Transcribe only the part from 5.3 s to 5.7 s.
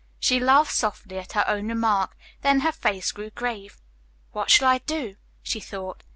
she